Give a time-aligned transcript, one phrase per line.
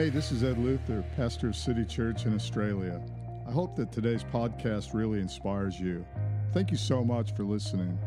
[0.00, 3.02] Hey, this is Ed Luther, pastor of City Church in Australia.
[3.46, 6.06] I hope that today's podcast really inspires you.
[6.54, 7.98] Thank you so much for listening.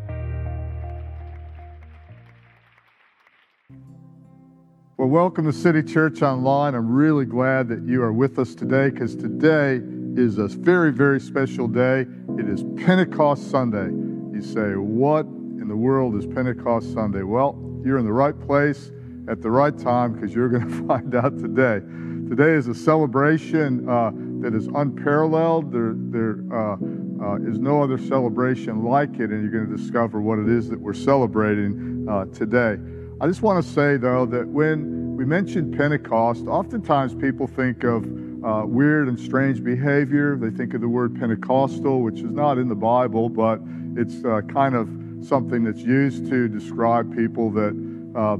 [4.97, 6.73] Well, welcome to City Church Online.
[6.73, 9.79] I'm really glad that you are with us today because today
[10.19, 12.07] is a very, very special day.
[12.39, 13.91] It is Pentecost Sunday.
[14.35, 17.21] You say, What in the world is Pentecost Sunday?
[17.21, 17.55] Well,
[17.85, 18.89] you're in the right place
[19.29, 21.81] at the right time because you're going to find out today.
[22.29, 25.71] Today is a celebration uh, that is unparalleled.
[25.71, 30.21] There, there uh, uh, is no other celebration like it, and you're going to discover
[30.21, 32.77] what it is that we're celebrating uh, today.
[33.21, 38.05] I just want to say, though, that when we mention Pentecost, oftentimes people think of
[38.43, 40.35] uh, weird and strange behavior.
[40.35, 43.61] They think of the word Pentecostal, which is not in the Bible, but
[43.95, 44.89] it's uh, kind of
[45.25, 48.37] something that's used to describe people that uh,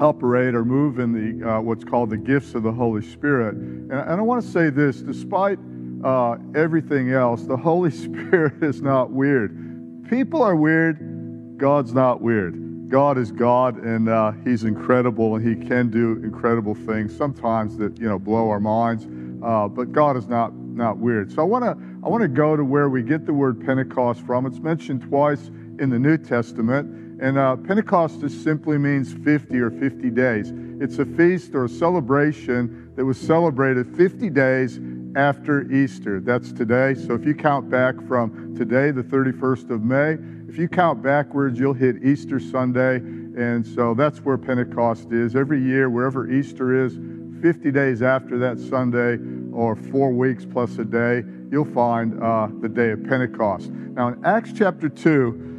[0.00, 3.54] operate or move in the uh, what's called the gifts of the Holy Spirit.
[3.54, 5.58] And, and I want to say this: despite
[6.04, 10.06] uh, everything else, the Holy Spirit is not weird.
[10.08, 11.56] People are weird.
[11.56, 12.88] God's not weird.
[12.90, 17.16] God is God, and uh, He's incredible, and He can do incredible things.
[17.16, 19.06] Sometimes that you know blow our minds,
[19.42, 21.32] uh, but God is not not weird.
[21.32, 21.70] So I want to
[22.04, 24.46] I want to go to where we get the word Pentecost from.
[24.46, 27.03] It's mentioned twice in the New Testament.
[27.20, 30.52] And uh, Pentecost just simply means 50 or 50 days.
[30.80, 34.80] It's a feast or a celebration that was celebrated 50 days
[35.16, 36.20] after Easter.
[36.20, 36.94] That's today.
[36.94, 41.58] So if you count back from today, the 31st of May, if you count backwards,
[41.58, 42.96] you'll hit Easter Sunday.
[42.96, 45.36] And so that's where Pentecost is.
[45.36, 46.98] Every year, wherever Easter is,
[47.40, 49.18] 50 days after that Sunday,
[49.52, 53.70] or four weeks plus a day, you'll find uh, the day of Pentecost.
[53.70, 55.53] Now, in Acts chapter 2,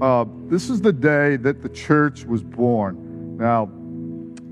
[0.00, 3.36] uh, this is the day that the church was born.
[3.36, 3.70] Now,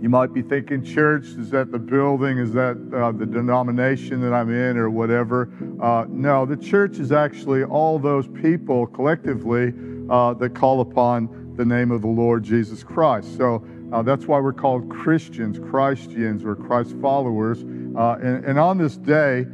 [0.01, 2.39] you might be thinking, church, is that the building?
[2.39, 5.51] Is that uh, the denomination that I'm in or whatever?
[5.83, 9.73] Uh, no, the church is actually all those people collectively
[10.09, 13.37] uh, that call upon the name of the Lord Jesus Christ.
[13.37, 17.65] So uh, that's why we're called Christians, Christians, or Christ followers.
[17.97, 19.47] Uh, and, and on this day,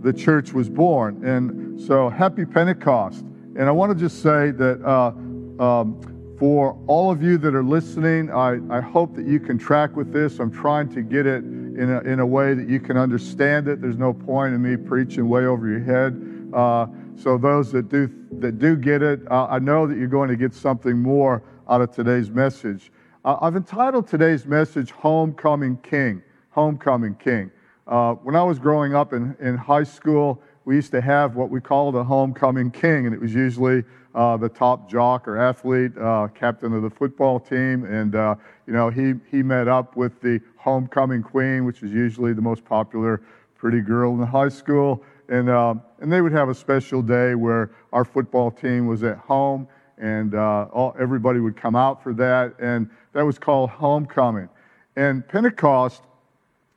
[0.00, 1.24] the church was born.
[1.24, 3.24] And so, happy Pentecost.
[3.56, 5.12] And I want to just say that uh,
[5.60, 9.94] um, for all of you that are listening, I, I hope that you can track
[9.94, 10.40] with this.
[10.40, 13.80] I'm trying to get it in a, in a way that you can understand it.
[13.80, 16.50] There's no point in me preaching way over your head.
[16.52, 18.10] Uh, so those that do
[18.40, 21.80] that do get it, uh, I know that you're going to get something more out
[21.80, 22.90] of today's message.
[23.24, 27.50] Uh, I've entitled today's message "Homecoming King." Homecoming King.
[27.86, 31.50] Uh, when I was growing up in, in high school, we used to have what
[31.50, 35.96] we called a homecoming king, and it was usually uh, the top jock or athlete,
[35.98, 38.34] uh, captain of the football team, and uh,
[38.66, 42.64] you know he he met up with the homecoming queen, which is usually the most
[42.64, 43.20] popular
[43.56, 47.34] pretty girl in the high school, and uh, and they would have a special day
[47.34, 49.66] where our football team was at home,
[49.98, 54.48] and uh, all, everybody would come out for that, and that was called homecoming,
[54.94, 56.02] and Pentecost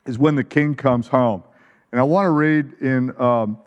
[0.06, 1.44] is when the king comes home,
[1.92, 3.20] and I want to read in.
[3.20, 3.58] Um,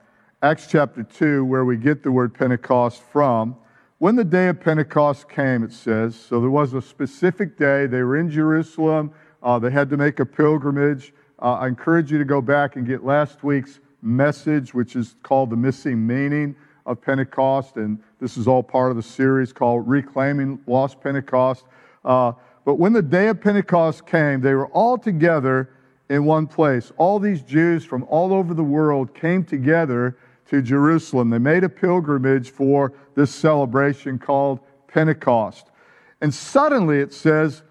[0.43, 3.55] Acts chapter 2, where we get the word Pentecost from.
[4.01, 7.85] When the day of Pentecost came, it says, so there was a specific day.
[7.85, 9.12] They were in Jerusalem.
[9.44, 11.13] Uh, they had to make a pilgrimage.
[11.39, 15.51] Uh, I encourage you to go back and get last week's message, which is called
[15.51, 16.56] The Missing Meaning
[16.88, 17.78] of Pentecost.
[17.78, 21.66] And this is all part of the series called Reclaiming Lost Pentecost.
[22.03, 22.31] Uh,
[22.66, 25.69] but when the day of Pentecost came, they were all together
[26.09, 26.91] in one place.
[26.97, 30.18] All these Jews from all over the world came together
[30.51, 31.29] to Jerusalem.
[31.29, 35.72] They made a pilgrimage for this celebration called Pentecost.
[36.19, 37.63] And suddenly it says,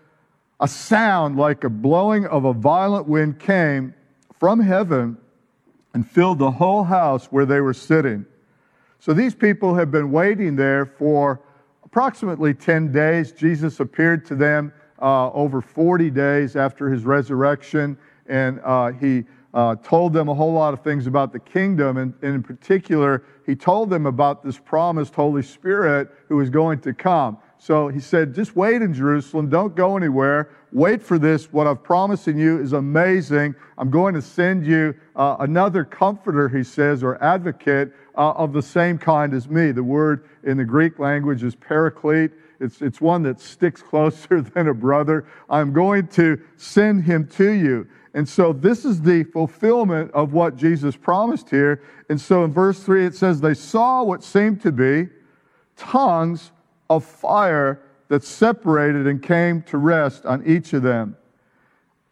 [0.60, 3.94] a sound like a blowing of a violent wind came
[4.38, 5.18] from heaven
[5.92, 8.24] and filled the whole house where they were sitting.
[8.98, 11.42] So these people have been waiting there for
[11.84, 13.30] approximately 10 days.
[13.32, 14.72] Jesus appeared to them
[15.02, 20.52] uh, over 40 days after his resurrection, and uh, he uh, told them a whole
[20.52, 21.96] lot of things about the kingdom.
[21.96, 26.80] And, and, in particular, he told them about this promised Holy Spirit who was going
[26.80, 27.38] to come.
[27.58, 29.50] So he said, just wait in Jerusalem.
[29.50, 30.50] Don't go anywhere.
[30.72, 31.52] Wait for this.
[31.52, 33.54] What I've promising you is amazing.
[33.76, 38.62] I'm going to send you uh, another comforter, he says, or advocate uh, of the
[38.62, 39.72] same kind as me.
[39.72, 42.30] The word in the Greek language is paraclete.
[42.60, 45.26] It's, it's one that sticks closer than a brother.
[45.50, 47.88] I'm going to send him to you.
[48.14, 51.82] And so this is the fulfillment of what Jesus promised here.
[52.08, 55.08] And so in verse 3, it says, They saw what seemed to be
[55.76, 56.50] tongues
[56.88, 61.16] of fire that separated and came to rest on each of them.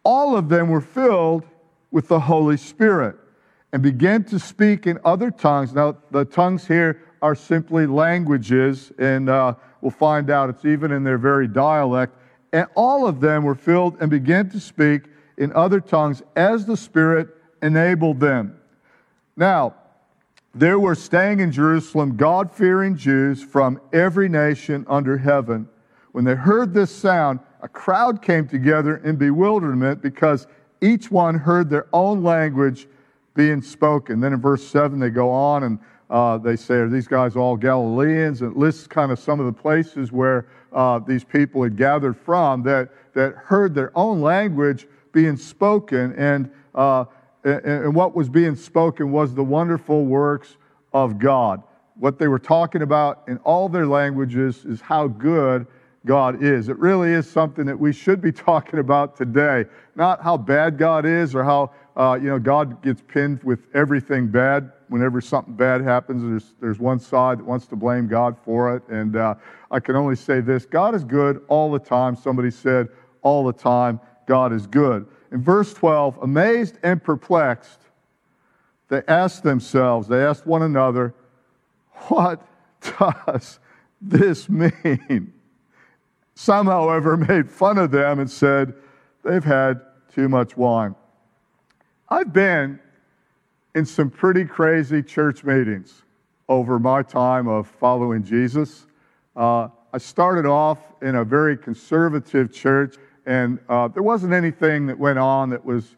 [0.03, 1.43] All of them were filled
[1.91, 3.17] with the Holy Spirit
[3.73, 5.73] and began to speak in other tongues.
[5.73, 11.03] Now, the tongues here are simply languages, and uh, we'll find out it's even in
[11.03, 12.15] their very dialect.
[12.53, 15.03] And all of them were filled and began to speak
[15.39, 17.29] in other tongues as the Spirit
[17.63, 18.59] enabled them.
[19.35, 19.73] Now,
[20.53, 25.67] there were staying in Jerusalem God fearing Jews from every nation under heaven.
[26.11, 30.47] When they heard this sound, a crowd came together in bewilderment because
[30.81, 32.87] each one heard their own language
[33.35, 34.19] being spoken.
[34.19, 37.55] Then in verse 7, they go on and uh, they say, Are these guys all
[37.55, 38.41] Galileans?
[38.41, 42.17] And it lists kind of some of the places where uh, these people had gathered
[42.17, 46.13] from that, that heard their own language being spoken.
[46.13, 47.05] And, uh,
[47.43, 50.57] and what was being spoken was the wonderful works
[50.93, 51.63] of God.
[51.95, 55.67] What they were talking about in all their languages is how good
[56.05, 56.69] God is.
[56.69, 59.65] It really is something that we should be talking about today.
[59.95, 64.27] Not how bad God is or how, uh, you know, God gets pinned with everything
[64.27, 64.71] bad.
[64.87, 68.83] Whenever something bad happens, there's, there's one side that wants to blame God for it.
[68.89, 69.35] And uh,
[69.69, 72.15] I can only say this God is good all the time.
[72.15, 72.87] Somebody said,
[73.21, 73.99] all the time,
[74.29, 75.07] God is good.
[75.31, 77.79] In verse 12, amazed and perplexed,
[78.87, 81.15] they asked themselves, they asked one another,
[82.09, 82.45] what
[82.79, 83.59] does
[83.99, 85.33] this mean?
[86.35, 88.75] Some, however, made fun of them and said,
[89.23, 89.81] they've had
[90.13, 90.93] too much wine.
[92.07, 92.79] I've been
[93.73, 96.03] in some pretty crazy church meetings
[96.47, 98.85] over my time of following Jesus.
[99.35, 102.95] Uh, I started off in a very conservative church,
[103.29, 105.95] and uh, there wasn't anything that went on that was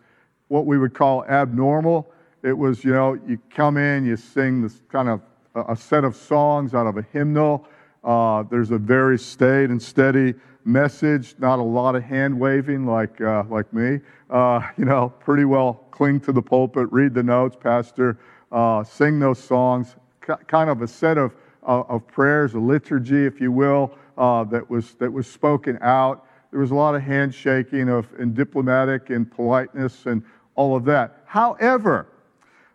[0.50, 2.12] what we would call abnormal.
[2.44, 5.22] It was, you know, you come in, you sing this kind of
[5.56, 7.66] a set of songs out of a hymnal.
[8.04, 10.34] Uh, there's a very staid and steady
[10.66, 14.02] message, not a lot of hand waving like, uh, like me.
[14.30, 18.20] Uh, you know, pretty well cling to the pulpit, read the notes, Pastor,
[18.52, 19.96] uh, sing those songs,
[20.28, 21.34] C- kind of a set of,
[21.66, 26.26] uh, of prayers, a liturgy, if you will, uh, that, was, that was spoken out.
[26.52, 30.22] There was a lot of handshaking of, and diplomatic and politeness and
[30.56, 31.24] all of that.
[31.26, 32.08] However,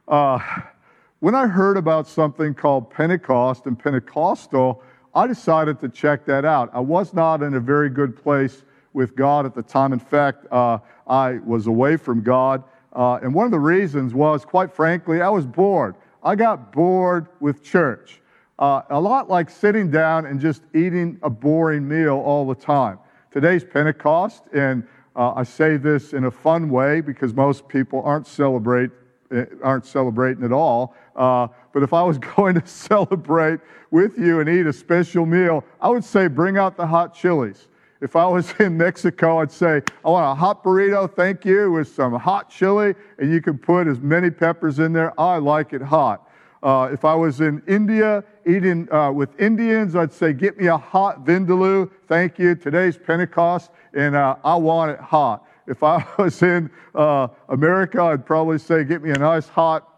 [0.06, 4.82] when I heard about something called Pentecost and Pentecostal,
[5.14, 6.70] I decided to check that out.
[6.72, 9.92] I was not in a very good place with God at the time.
[9.92, 12.64] In fact, uh, I was away from God.
[12.94, 15.96] Uh, and one of the reasons was, quite frankly, I was bored.
[16.22, 18.22] I got bored with church.
[18.58, 22.98] Uh, a lot like sitting down and just eating a boring meal all the time.
[23.36, 24.82] Today's Pentecost, and
[25.14, 28.90] uh, I say this in a fun way because most people aren't celebrate
[29.32, 30.94] Eh, aren't celebrating at all.
[31.16, 33.60] Uh, but if I was going to celebrate
[33.90, 37.68] with you and eat a special meal, I would say bring out the hot chilies.
[38.00, 41.88] If I was in Mexico, I'd say, I want a hot burrito, thank you, with
[41.88, 45.18] some hot chili, and you can put as many peppers in there.
[45.20, 46.25] I like it hot.
[46.62, 50.76] Uh, if I was in India eating uh, with Indians, I'd say, get me a
[50.76, 52.54] hot vindaloo, thank you.
[52.54, 55.44] Today's Pentecost, and uh, I want it hot.
[55.66, 59.88] If I was in uh, America, I'd probably say, get me a nice hot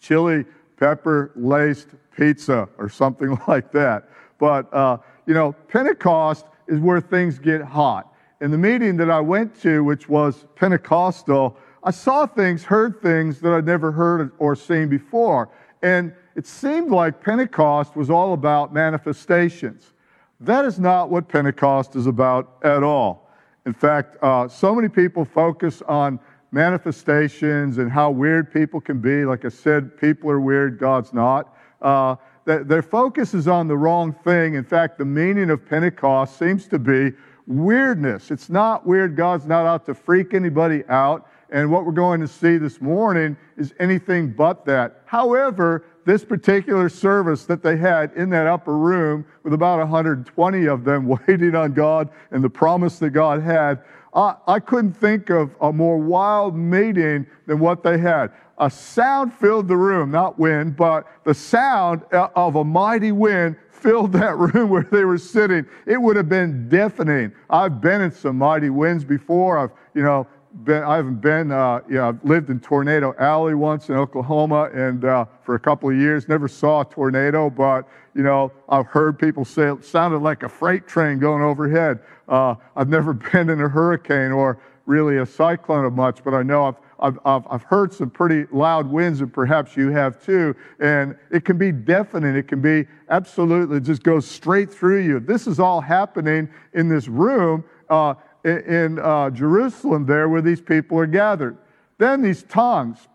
[0.00, 0.44] chili
[0.76, 4.08] pepper laced pizza or something like that.
[4.38, 8.12] But, uh, you know, Pentecost is where things get hot.
[8.40, 13.40] In the meeting that I went to, which was Pentecostal, I saw things, heard things
[13.40, 15.50] that I'd never heard or seen before.
[15.84, 19.92] And it seemed like Pentecost was all about manifestations.
[20.40, 23.30] That is not what Pentecost is about at all.
[23.66, 26.18] In fact, uh, so many people focus on
[26.52, 29.26] manifestations and how weird people can be.
[29.26, 31.54] Like I said, people are weird, God's not.
[31.82, 34.54] Uh, their focus is on the wrong thing.
[34.54, 37.12] In fact, the meaning of Pentecost seems to be
[37.46, 38.30] weirdness.
[38.30, 39.16] It's not weird.
[39.16, 41.28] God's not out to freak anybody out.
[41.54, 45.02] And what we're going to see this morning is anything but that.
[45.04, 50.82] However, this particular service that they had in that upper room with about 120 of
[50.82, 55.54] them waiting on God and the promise that God had, I, I couldn't think of
[55.60, 58.32] a more wild meeting than what they had.
[58.58, 63.54] A sound filled the room, not wind, but the sound uh, of a mighty wind
[63.70, 65.66] filled that room where they were sitting.
[65.86, 67.32] It would have been deafening.
[67.48, 69.56] I've been in some mighty winds before.
[69.58, 70.26] I've, you know,
[70.62, 75.04] been, I haven't been, uh, yeah, I've lived in Tornado Alley once in Oklahoma and
[75.04, 79.18] uh, for a couple of years, never saw a tornado, but, you know, I've heard
[79.18, 82.00] people say it sounded like a freight train going overhead.
[82.28, 86.42] Uh, I've never been in a hurricane or really a cyclone of much, but I
[86.42, 90.54] know I've, I've, I've, heard some pretty loud winds, and perhaps you have too.
[90.78, 92.36] And it can be deafening.
[92.36, 95.20] It can be absolutely just goes straight through you.
[95.20, 97.64] This is all happening in this room.
[97.88, 98.14] Uh,
[98.44, 101.56] in uh, Jerusalem, there where these people are gathered.
[101.98, 103.08] then these tongues,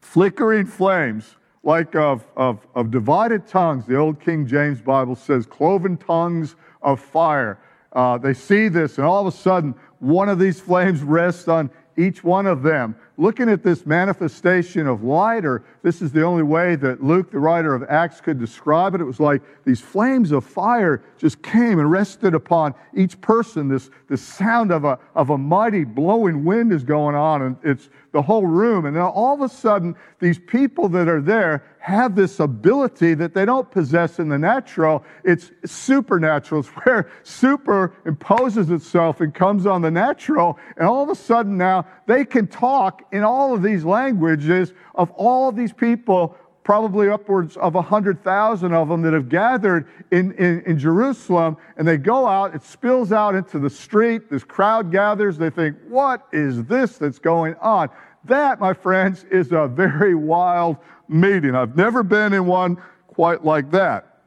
[0.00, 3.86] flickering flames, like of, of, of divided tongues.
[3.86, 7.58] The old King James Bible says, cloven tongues of fire.
[7.92, 11.70] Uh, they see this, and all of a sudden, one of these flames rests on
[11.96, 16.42] each one of them looking at this manifestation of light, or this is the only
[16.42, 19.00] way that Luke, the writer of Acts, could describe it.
[19.00, 23.68] It was like these flames of fire just came and rested upon each person.
[23.68, 27.88] This, this sound of a, of a mighty blowing wind is going on, and it's
[28.12, 28.86] the whole room.
[28.86, 33.32] And then all of a sudden, these people that are there have this ability that
[33.32, 35.04] they don't possess in the natural.
[35.22, 36.62] It's supernatural.
[36.62, 40.58] It's where super imposes itself and comes on the natural.
[40.76, 45.10] And all of a sudden now, they can talk in all of these languages of
[45.12, 46.36] all these people,
[46.66, 51.96] probably upwards of 100,000 of them that have gathered in, in, in, Jerusalem, and they
[51.96, 56.64] go out, it spills out into the street, this crowd gathers, they think, what is
[56.64, 57.88] this that's going on?
[58.24, 61.54] That, my friends, is a very wild meeting.
[61.54, 64.18] I've never been in one quite like that.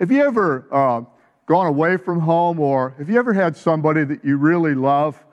[0.00, 1.00] Have you ever uh,
[1.46, 5.24] gone away from home, or have you ever had somebody that you really love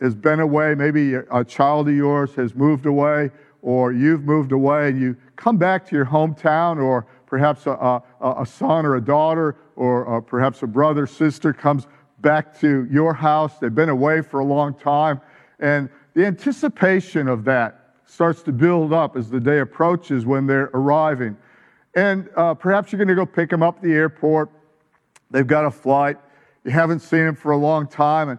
[0.00, 3.30] has been away, maybe a child of yours has moved away,
[3.62, 8.02] or you've moved away, and you come back to your hometown, or perhaps a, a,
[8.20, 11.86] a son or a daughter, or uh, perhaps a brother, sister comes
[12.20, 13.58] back to your house.
[13.58, 15.20] They've been away for a long time,
[15.58, 20.70] and the anticipation of that starts to build up as the day approaches when they're
[20.72, 21.36] arriving.
[21.94, 24.50] And uh, perhaps you're going to go pick them up at the airport.
[25.30, 26.18] They've got a flight.
[26.64, 28.28] You haven't seen them for a long time.
[28.28, 28.38] And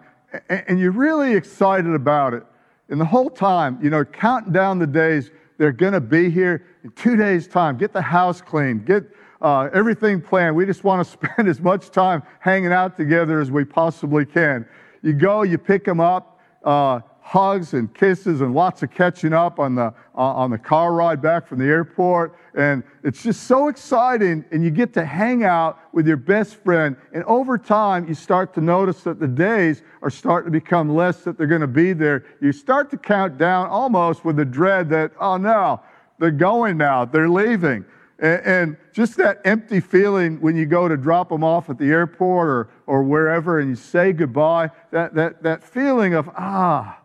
[0.49, 2.43] and you're really excited about it.
[2.89, 6.65] And the whole time, you know, counting down the days they're going to be here
[6.83, 7.77] in two days' time.
[7.77, 9.03] Get the house cleaned, get
[9.41, 10.55] uh, everything planned.
[10.55, 14.65] We just want to spend as much time hanging out together as we possibly can.
[15.01, 16.39] You go, you pick them up.
[16.63, 20.93] Uh, hugs and kisses and lots of catching up on the, uh, on the car
[20.93, 22.33] ride back from the airport.
[22.55, 24.45] And it's just so exciting.
[24.51, 26.95] And you get to hang out with your best friend.
[27.11, 31.25] And over time, you start to notice that the days are starting to become less
[31.25, 32.23] that they're going to be there.
[32.39, 35.81] You start to count down almost with the dread that, oh no,
[36.19, 37.83] they're going now, they're leaving.
[38.19, 41.89] And, and just that empty feeling when you go to drop them off at the
[41.89, 47.01] airport or, or wherever and you say goodbye, that, that, that feeling of, ah,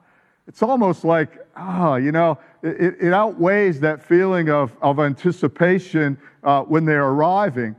[0.52, 6.18] it's almost like, ah, oh, you know, it, it, outweighs that feeling of, of anticipation
[6.44, 7.75] uh, when they're arriving.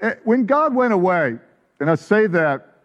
[0.00, 1.36] Eh, when God went away,
[1.80, 2.76] and I say that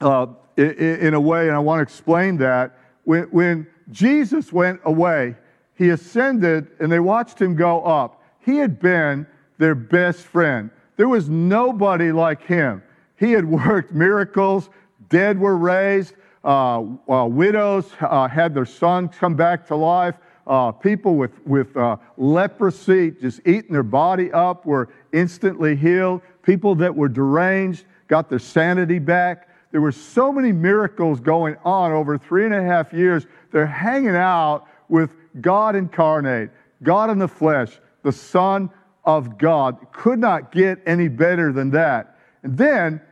[0.00, 4.80] uh, in, in, a way, and I want to explain that, when, when Jesus went
[4.84, 5.34] away,
[5.74, 8.22] he ascended and they watched him go up.
[8.38, 9.26] He had been
[9.58, 10.70] their best friend.
[10.96, 12.84] There was nobody like him.
[13.16, 14.70] He had worked miracles,
[15.08, 16.14] dead were raised,
[16.44, 20.14] uh, uh, widows uh, had their sons come back to life.
[20.46, 26.22] Uh, people with, with uh, leprosy just eating their body up were instantly healed.
[26.42, 29.48] People that were deranged got their sanity back.
[29.70, 33.26] There were so many miracles going on over three and a half years.
[33.52, 36.50] They're hanging out with God incarnate,
[36.82, 38.70] God in the flesh, the Son
[39.04, 39.76] of God.
[39.92, 42.16] Could not get any better than that.
[42.42, 43.02] And then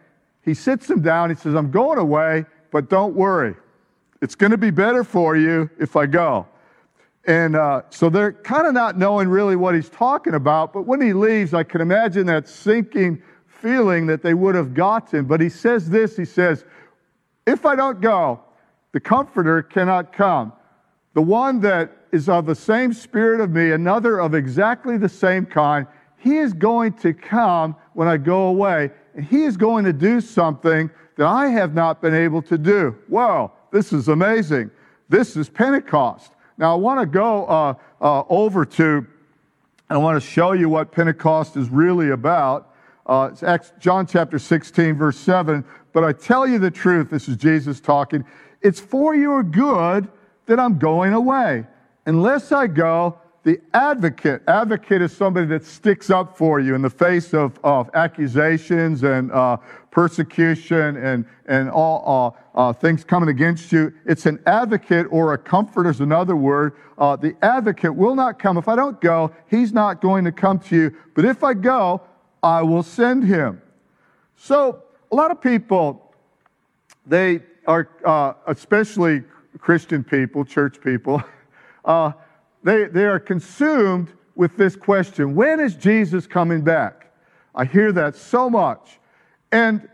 [0.42, 1.28] he sits them down.
[1.28, 3.54] He says, I'm going away but don't worry.
[4.23, 6.46] It's going to be better for you if I go.
[7.26, 11.00] And uh, so they're kind of not knowing really what he's talking about, but when
[11.00, 15.25] he leaves, I can imagine that sinking feeling that they would have gotten.
[15.25, 16.64] But he says this he says,
[17.46, 18.40] If I don't go,
[18.92, 20.52] the Comforter cannot come.
[21.14, 25.46] The one that is of the same spirit of me, another of exactly the same
[25.46, 25.87] kind,
[26.18, 30.20] he is going to come when I go away, and he is going to do
[30.20, 32.96] something that I have not been able to do.
[33.08, 34.70] Whoa, this is amazing.
[35.08, 36.32] This is Pentecost.
[36.58, 39.06] Now, I want to go uh, uh, over to,
[39.90, 42.75] I want to show you what Pentecost is really about.
[43.06, 45.64] Uh, it's Acts, John chapter 16, verse 7.
[45.92, 48.25] But I tell you the truth, this is Jesus talking.
[48.62, 50.08] It's for your good
[50.46, 51.66] that I'm going away.
[52.06, 56.90] Unless I go, the advocate, advocate is somebody that sticks up for you in the
[56.90, 59.56] face of, of accusations and uh,
[59.92, 63.94] persecution and, and all uh, uh, things coming against you.
[64.04, 66.72] It's an advocate or a comforter is another word.
[66.98, 68.58] Uh, the advocate will not come.
[68.58, 70.96] If I don't go, he's not going to come to you.
[71.14, 72.02] But if I go,
[72.42, 73.62] I will send him.
[74.34, 76.12] So a lot of people,
[77.06, 79.22] they are, uh, especially
[79.60, 81.22] Christian people, church people,
[81.84, 82.10] uh,
[82.66, 87.12] they, they are consumed with this question when is Jesus coming back?
[87.54, 88.99] I hear that so much.
[89.52, 89.88] And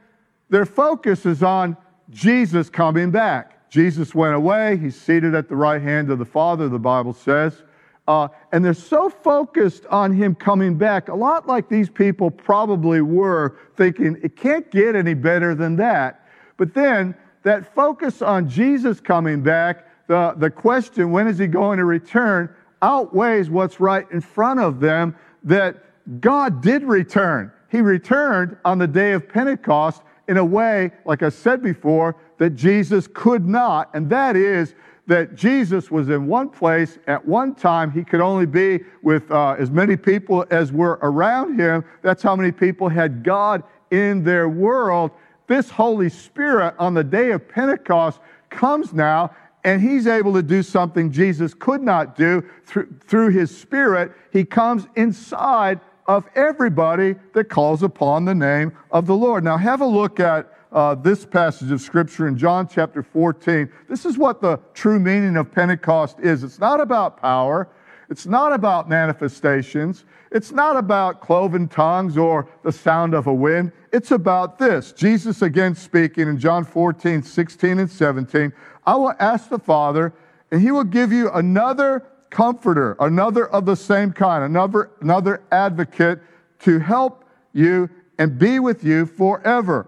[0.49, 1.77] their focus is on
[2.11, 3.69] Jesus coming back.
[3.71, 4.79] Jesus went away.
[4.79, 7.63] He's seated at the right hand of the Father, the Bible says.
[8.09, 13.01] Uh, and they're so focused on him coming back, a lot like these people probably
[13.01, 16.27] were, thinking it can't get any better than that.
[16.57, 17.15] But then
[17.45, 22.55] that focus on Jesus coming back, the, the question, when is he going to return,
[22.83, 27.53] outweighs what's right in front of them that God did return.
[27.71, 32.51] He returned on the day of Pentecost in a way, like I said before, that
[32.51, 34.75] Jesus could not, and that is
[35.07, 37.91] that Jesus was in one place at one time.
[37.91, 41.85] He could only be with uh, as many people as were around him.
[42.03, 45.11] That's how many people had God in their world.
[45.49, 50.63] This Holy Spirit on the day of Pentecost comes now, and he's able to do
[50.63, 54.13] something Jesus could not do through, through his Spirit.
[54.33, 59.45] He comes inside of everybody that calls upon the name of the Lord.
[59.45, 63.71] Now, have a look at uh, this passage of Scripture in John chapter 14.
[63.89, 66.43] This is what the true meaning of Pentecost is.
[66.43, 67.69] It's not about power,
[68.09, 73.71] it's not about manifestations, it's not about cloven tongues or the sound of a wind.
[73.93, 74.93] It's about this.
[74.93, 78.53] Jesus again speaking in John 14, 16, and 17.
[78.87, 80.13] I will ask the Father,
[80.51, 86.21] and he will give you another comforter, another of the same kind, another, another advocate
[86.61, 89.87] to help you and be with you forever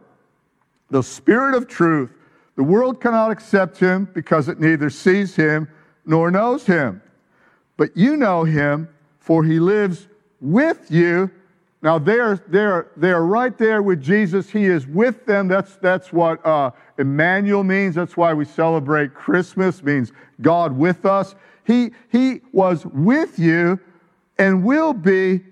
[0.90, 2.10] the Spirit of truth.
[2.56, 5.68] The world cannot accept him because it neither sees him
[6.06, 7.02] nor knows him.
[7.76, 10.06] But you know him, for he lives
[10.40, 11.30] with you.
[11.82, 14.50] Now they're, they're, they're right there with Jesus.
[14.50, 15.48] He is with them.
[15.48, 17.94] That's, that's what uh, Emmanuel means.
[17.94, 21.34] That's why we celebrate Christmas, means God with us.
[21.64, 23.80] He, he was with you
[24.38, 25.42] and will be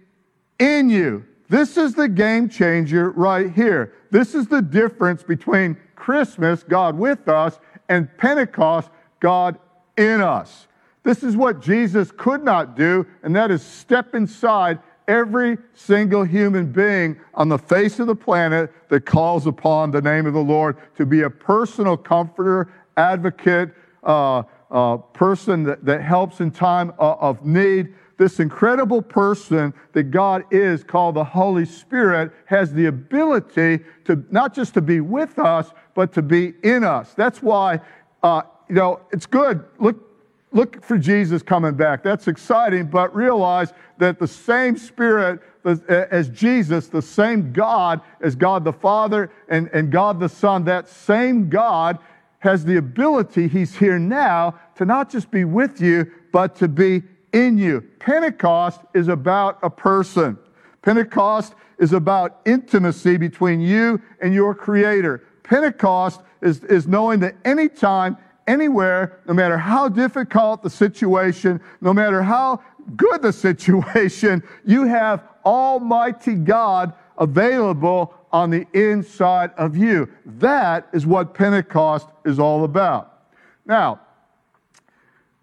[0.58, 1.24] in you.
[1.48, 3.94] This is the game changer right here.
[4.10, 7.58] This is the difference between Christmas, God with us,
[7.88, 8.90] and Pentecost,
[9.20, 9.58] God
[9.96, 10.66] in us.
[11.02, 16.70] This is what Jesus could not do, and that is step inside every single human
[16.70, 20.76] being on the face of the planet that calls upon the name of the Lord
[20.96, 23.70] to be a personal comforter, advocate,
[24.02, 30.44] uh, uh, person that, that helps in time of need this incredible person that God
[30.50, 35.72] is, called the Holy Spirit, has the ability to not just to be with us,
[35.94, 37.14] but to be in us.
[37.14, 37.80] That's why,
[38.22, 39.64] uh, you know, it's good.
[39.78, 40.11] Look,
[40.52, 42.02] look for Jesus coming back.
[42.02, 48.64] That's exciting, but realize that the same Spirit as Jesus, the same God as God
[48.64, 51.98] the Father and, and God the Son, that same God
[52.40, 57.02] has the ability, He's here now, to not just be with you, but to be
[57.32, 57.80] in you.
[58.00, 60.36] Pentecost is about a person.
[60.82, 65.24] Pentecost is about intimacy between you and your Creator.
[65.44, 68.16] Pentecost is, is knowing that anytime,
[68.52, 72.62] anywhere, no matter how difficult the situation, no matter how
[72.96, 80.08] good the situation, you have Almighty God available on the inside of you.
[80.24, 83.24] That is what Pentecost is all about.
[83.66, 84.00] Now,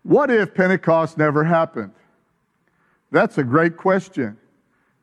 [0.03, 1.91] what if Pentecost never happened?
[3.11, 4.37] That's a great question.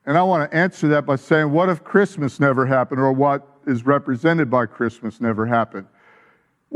[0.05, 3.47] And I want to answer that by saying, what if Christmas never happened, or what
[3.67, 5.87] is represented by Christmas never happened?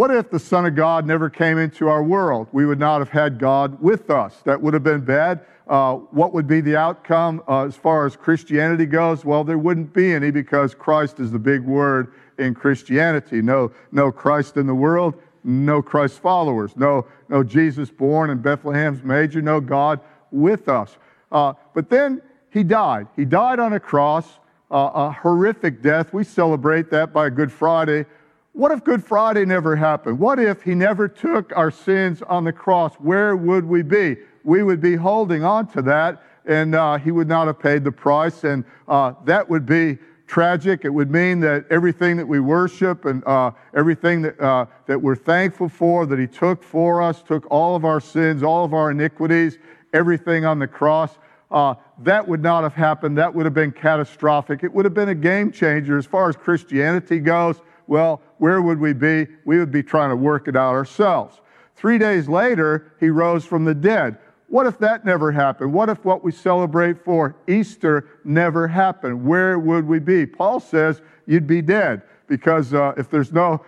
[0.00, 2.48] What if the Son of God never came into our world?
[2.52, 4.34] We would not have had God with us.
[4.44, 5.44] That would have been bad.
[5.68, 9.26] Uh, what would be the outcome uh, as far as Christianity goes?
[9.26, 13.42] Well, there wouldn't be any because Christ is the big word in Christianity.
[13.42, 19.02] No, no Christ in the world, no Christ followers, no, no Jesus born in Bethlehem's
[19.02, 20.96] manger, no God with us.
[21.30, 23.06] Uh, but then he died.
[23.16, 24.38] He died on a cross,
[24.70, 26.14] uh, a horrific death.
[26.14, 28.06] We celebrate that by Good Friday.
[28.52, 30.18] What if Good Friday never happened?
[30.18, 32.94] What if he never took our sins on the cross?
[32.96, 34.16] Where would we be?
[34.42, 37.92] We would be holding on to that, and uh, he would not have paid the
[37.92, 40.84] price, and uh, that would be tragic.
[40.84, 45.16] It would mean that everything that we worship and uh, everything that, uh, that we're
[45.16, 48.90] thankful for, that He took for us, took all of our sins, all of our
[48.90, 49.58] iniquities,
[49.92, 51.18] everything on the cross,
[51.52, 53.16] uh, that would not have happened.
[53.18, 54.64] That would have been catastrophic.
[54.64, 57.60] It would have been a game changer as far as Christianity goes.
[57.90, 59.26] Well, where would we be?
[59.44, 61.40] We would be trying to work it out ourselves.
[61.74, 64.16] Three days later, he rose from the dead.
[64.46, 65.72] What if that never happened?
[65.72, 69.26] What if what we celebrate for Easter never happened?
[69.26, 70.24] Where would we be?
[70.24, 73.64] Paul says you'd be dead because uh, if there's no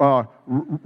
[0.00, 0.22] uh,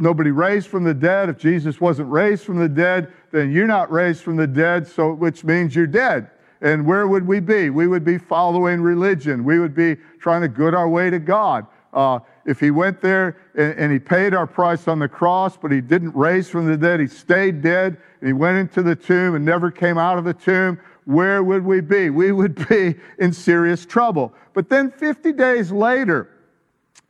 [0.01, 3.93] nobody raised from the dead, if Jesus wasn't raised from the dead, then you're not
[3.93, 6.29] raised from the dead, so which means you're dead.
[6.61, 7.71] And where would we be?
[7.71, 9.45] We would be following religion.
[9.45, 11.69] We would be trying to good our way to God.
[11.93, 15.71] Uh, if he went there and, and, he paid our price on the cross, but
[15.71, 19.35] he didn't raise from the dead, he stayed dead, and he went into the tomb
[19.35, 22.11] and never came out of the tomb, where would we be?
[22.11, 24.33] We would be in serious trouble.
[24.55, 26.31] But then 50 days later,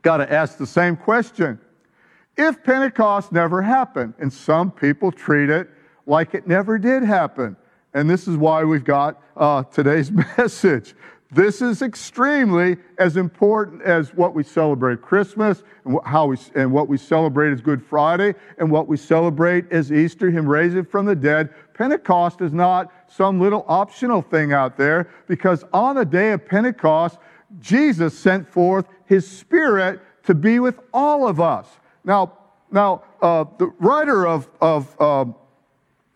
[0.02, 1.58] got to ask the same question.
[2.36, 5.68] If Pentecost never happened, and some people treat it
[6.06, 7.56] like it never did happen,
[7.92, 10.94] and this is why we've got uh, today's message.
[11.32, 16.88] This is extremely as important as what we celebrate Christmas and how we and what
[16.88, 21.14] we celebrate as Good Friday and what we celebrate as Easter, Him raising from the
[21.14, 21.54] dead.
[21.74, 27.18] Pentecost is not some little optional thing out there because on the day of Pentecost,
[27.60, 31.68] Jesus sent forth His Spirit to be with all of us.
[32.02, 32.38] Now,
[32.72, 35.26] now uh, the writer of of uh,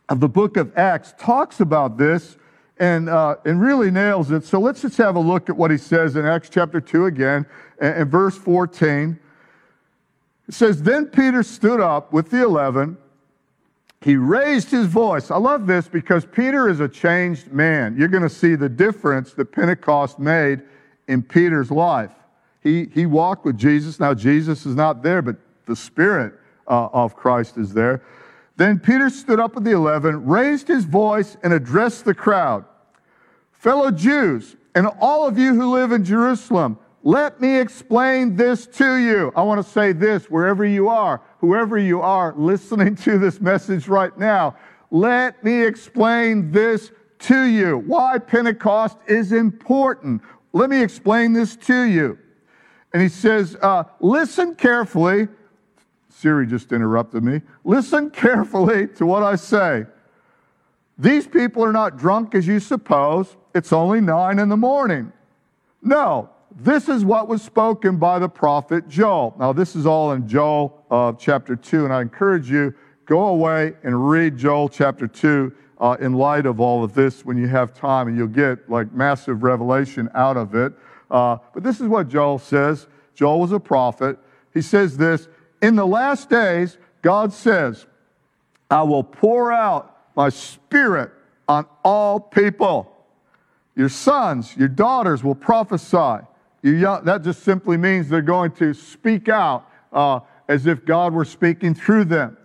[0.09, 2.37] of the book of Acts talks about this
[2.79, 4.45] and, uh, and really nails it.
[4.45, 7.47] So let's just have a look at what he says in Acts chapter 2 again,
[7.79, 9.19] and, and verse 14.
[10.49, 12.99] It says, Then Peter stood up with the eleven.
[14.01, 15.31] He raised his voice.
[15.31, 17.97] I love this because Peter is a changed man.
[17.97, 20.61] You're going to see the difference that Pentecost made
[21.09, 22.11] in Peter's life.
[22.63, 23.99] He, he walked with Jesus.
[23.99, 26.35] Now, Jesus is not there, but the Spirit
[26.69, 28.03] uh, of Christ is there.
[28.57, 32.65] Then Peter stood up with the eleven, raised his voice, and addressed the crowd
[33.53, 38.97] Fellow Jews, and all of you who live in Jerusalem, let me explain this to
[38.97, 39.33] you.
[39.37, 43.89] I want to say this wherever you are, whoever you are listening to this message
[43.89, 44.57] right now,
[44.91, 47.79] let me explain this to you.
[47.87, 50.23] Why Pentecost is important.
[50.53, 52.19] Let me explain this to you.
[52.93, 55.29] And he says, uh, Listen carefully
[56.17, 57.43] Siri just interrupted me.
[57.65, 59.87] Listen carefully to what I say.
[60.97, 63.37] These people are not drunk as you suppose.
[63.55, 65.13] It's only nine in the morning.
[65.83, 69.35] No, this is what was spoken by the prophet Joel.
[69.39, 72.75] Now, this is all in Joel uh, chapter 2, and I encourage you,
[73.07, 77.37] go away and read Joel chapter 2 uh, in light of all of this when
[77.37, 80.73] you have time, and you'll get like massive revelation out of it.
[81.11, 82.87] Uh, but this is what Joel says.
[83.15, 84.17] Joel was a prophet.
[84.53, 85.29] He says this
[85.65, 87.87] in the last days, God says,
[88.71, 91.11] I will pour out my spirit
[91.49, 92.95] on all people.
[93.75, 96.27] Your sons, your daughters will prophesy.
[96.63, 101.25] Young, that just simply means they're going to speak out uh, as if God were
[101.25, 102.37] speaking through them.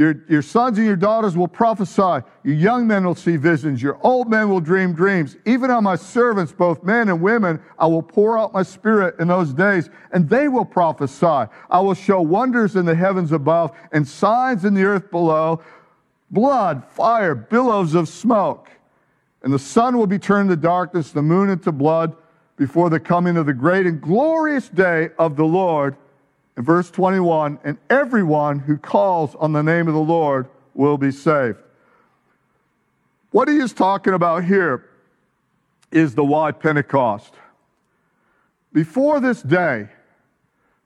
[0.00, 2.24] Your, your sons and your daughters will prophesy.
[2.42, 3.82] Your young men will see visions.
[3.82, 5.36] Your old men will dream dreams.
[5.44, 9.28] Even on my servants, both men and women, I will pour out my spirit in
[9.28, 11.50] those days, and they will prophesy.
[11.68, 15.60] I will show wonders in the heavens above and signs in the earth below
[16.30, 18.70] blood, fire, billows of smoke.
[19.42, 22.16] And the sun will be turned to darkness, the moon into blood,
[22.56, 25.94] before the coming of the great and glorious day of the Lord
[26.60, 31.10] in verse 21, and everyone who calls on the name of the Lord will be
[31.10, 31.56] saved.
[33.30, 34.84] What he is talking about here
[35.90, 37.32] is the why Pentecost.
[38.74, 39.88] Before this day,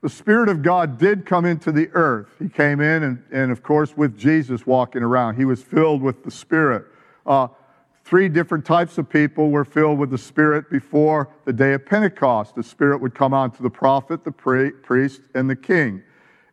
[0.01, 2.29] the Spirit of God did come into the earth.
[2.39, 6.23] He came in, and, and of course, with Jesus walking around, he was filled with
[6.23, 6.85] the Spirit.
[7.27, 7.49] Uh,
[8.05, 12.55] Three different types of people were filled with the Spirit before the day of Pentecost.
[12.55, 16.03] The Spirit would come onto the prophet, the priest, and the king,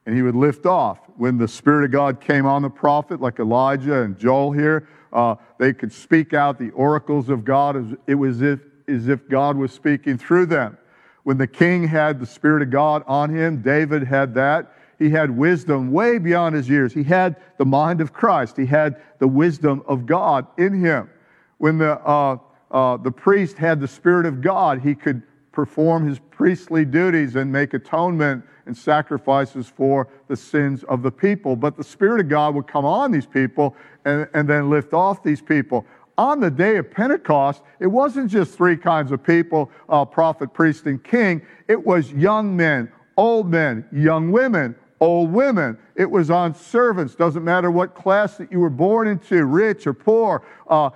[0.06, 1.00] and he would lift off.
[1.18, 5.36] When the Spirit of God came on the prophet, like Elijah and Joel here, uh,
[5.58, 7.76] they could speak out the oracles of God.
[7.76, 10.78] As, It was as if, as if God was speaking through them.
[11.24, 14.72] When the king had the Spirit of God on him, David had that.
[14.98, 16.94] He had wisdom way beyond his years.
[16.94, 18.56] He had the mind of Christ.
[18.56, 21.10] He had the wisdom of God in him
[21.62, 22.38] when the, uh,
[22.72, 25.22] uh, the priest had the Spirit of God, he could
[25.52, 31.56] perform his priestly duties and make atonement and sacrifices for the sins of the people.
[31.56, 35.22] But the Spirit of God would come on these people and, and then lift off
[35.22, 35.86] these people.
[36.18, 40.88] On the day of Pentecost, it wasn't just three kinds of people uh, prophet, priest,
[40.88, 41.44] and king.
[41.68, 45.78] It was young men, old men, young women, old women.
[45.96, 47.16] It was on servants.
[47.16, 50.44] Doesn't matter what class that you were born into, rich or poor.
[50.68, 50.92] Uh,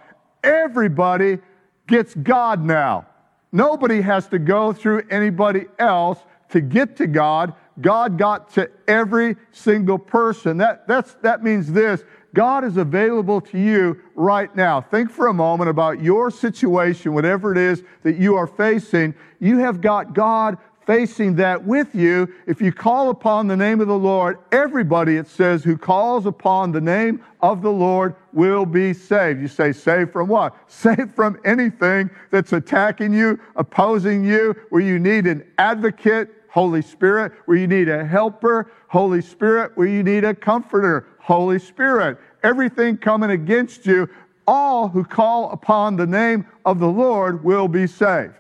[0.46, 1.40] Everybody
[1.88, 3.08] gets God now.
[3.52, 7.54] Nobody has to go through anybody else to get to God.
[7.82, 10.58] God got to every single person.
[10.58, 12.04] That, that's, that means this
[12.34, 14.82] God is available to you right now.
[14.82, 19.16] Think for a moment about your situation, whatever it is that you are facing.
[19.40, 22.34] You have got God facing that with you.
[22.48, 26.72] If you call upon the name of the Lord, everybody, it says, who calls upon
[26.72, 29.42] the name of the Lord will be saved.
[29.42, 30.56] You say, saved from what?
[30.68, 37.34] Saved from anything that's attacking you, opposing you, where you need an advocate, Holy Spirit.
[37.46, 39.72] Where you need a helper, Holy Spirit.
[39.76, 42.18] Where you need a comforter, Holy Spirit.
[42.44, 44.10] Everything coming against you,
[44.48, 48.34] all who call upon the name of the Lord will be saved.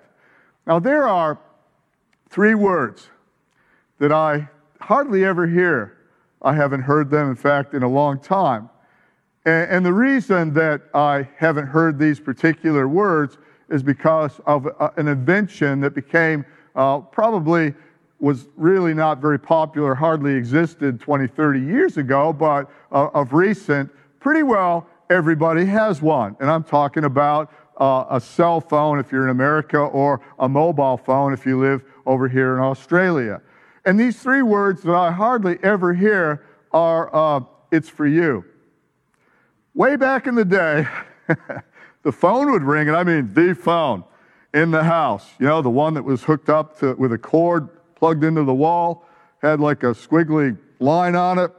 [0.68, 1.40] Now, there are
[2.30, 3.10] three words
[4.00, 5.98] that I hardly ever hear.
[6.42, 8.70] I haven't heard them, in fact, in a long time.
[9.46, 13.38] And, the reason that I haven't heard these particular words
[13.70, 16.44] is because of uh, an invention that became
[16.76, 17.76] uh, probably
[18.20, 23.92] was really not very popular, hardly existed 20, 30 years ago, but uh, of recent,
[24.20, 26.36] pretty well everybody has one.
[26.40, 30.98] And I'm talking about uh, a cell phone if you're in America or a mobile
[30.98, 33.42] phone if you live over here in Australia.
[33.86, 38.46] And these three words that I hardly ever hear are uh, it's for you.
[39.74, 40.88] Way back in the day,
[42.04, 44.04] the phone would ring, and I mean the phone
[44.54, 47.68] in the house, you know, the one that was hooked up to, with a cord
[47.96, 49.06] plugged into the wall,
[49.42, 51.52] had like a squiggly line on it.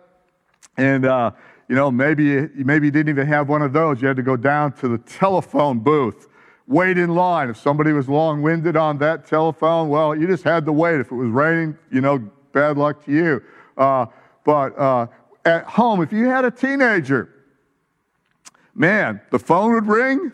[0.78, 1.32] And, uh,
[1.68, 4.00] you know, maybe, maybe you didn't even have one of those.
[4.00, 6.28] You had to go down to the telephone booth,
[6.66, 7.50] wait in line.
[7.50, 11.00] If somebody was long winded on that telephone, well, you just had to wait.
[11.00, 12.18] If it was raining, you know,
[12.52, 13.42] bad luck to you.
[13.76, 14.06] Uh,
[14.44, 15.06] but uh,
[15.44, 17.30] at home, if you had a teenager,
[18.74, 20.32] man, the phone would ring,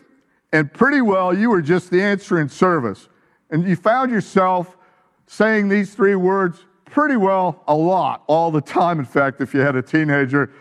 [0.51, 3.09] and pretty well you were just the answering service.
[3.49, 4.77] And you found yourself
[5.25, 8.99] saying these three words pretty well a lot, all the time.
[8.99, 10.51] In fact, if you had a teenager,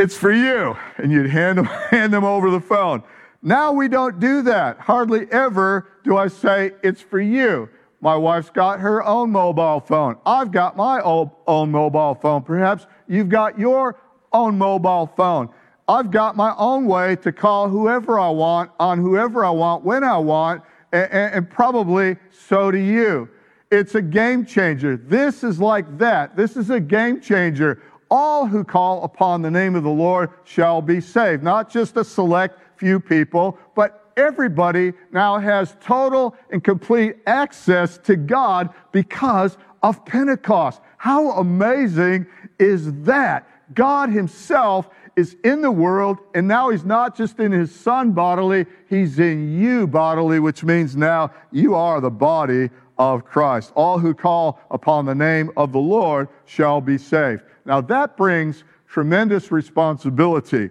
[0.00, 0.76] it's for you.
[0.96, 3.02] And you'd hand them, hand them over the phone.
[3.42, 4.78] Now we don't do that.
[4.78, 7.68] Hardly ever do I say, it's for you.
[8.00, 10.16] My wife's got her own mobile phone.
[10.24, 12.42] I've got my own mobile phone.
[12.42, 14.00] Perhaps you've got your
[14.32, 15.50] own mobile phone.
[15.86, 20.02] I've got my own way to call whoever I want, on whoever I want, when
[20.02, 23.28] I want, and, and probably so do you.
[23.70, 24.96] It's a game changer.
[24.96, 26.36] This is like that.
[26.36, 27.82] This is a game changer.
[28.10, 31.42] All who call upon the name of the Lord shall be saved.
[31.42, 38.16] Not just a select few people, but everybody now has total and complete access to
[38.16, 40.80] God because of Pentecost.
[40.96, 42.26] How amazing
[42.58, 43.46] is that?
[43.74, 48.66] God Himself is in the world, and now He's not just in His Son bodily,
[48.88, 53.72] He's in you bodily, which means now you are the body of Christ.
[53.74, 57.42] All who call upon the name of the Lord shall be saved.
[57.64, 60.68] Now that brings tremendous responsibility.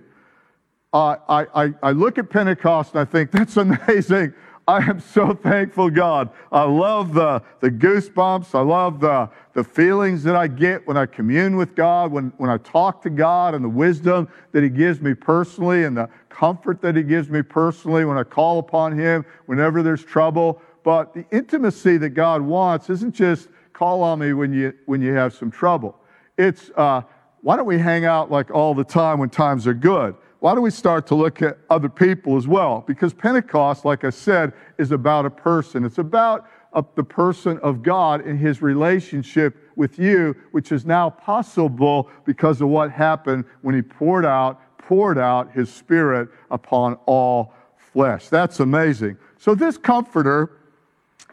[0.93, 4.35] I, I, I look at Pentecost and I think, that's amazing.
[4.67, 6.29] I am so thankful, God.
[6.51, 8.53] I love the, the goosebumps.
[8.53, 12.51] I love the, the feelings that I get when I commune with God, when, when
[12.51, 16.81] I talk to God, and the wisdom that He gives me personally, and the comfort
[16.83, 20.61] that He gives me personally when I call upon Him whenever there's trouble.
[20.89, 25.13] But the intimacy that God wants isn't just call on me when you, when you
[25.13, 25.95] have some trouble.
[26.35, 27.03] It's uh,
[27.41, 30.15] why don't we hang out like all the time when times are good?
[30.39, 32.83] why don't we start to look at other people as well?
[32.87, 35.85] Because Pentecost, like I said, is about a person.
[35.85, 41.11] It's about a, the person of God and his relationship with you, which is now
[41.11, 47.53] possible because of what happened when he poured out, poured out his spirit upon all
[47.77, 48.27] flesh.
[48.29, 49.17] That's amazing.
[49.37, 50.58] So this comforter,